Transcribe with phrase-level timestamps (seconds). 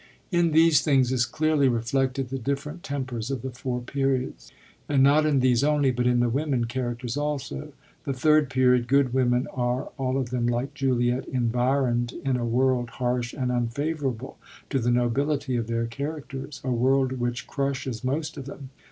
[0.31, 4.51] In these things is clearly reflected the diflFerent tem pers of the Four Periods;
[4.89, 7.73] and not in these only, but in the women characters also.
[8.05, 12.89] The Third Period good women are, all of them, like Juliet, environd in a world,
[12.93, 14.39] harsh and unfavorable
[14.71, 18.71] to the nobility of their charac ters,— a world which crushes most of them.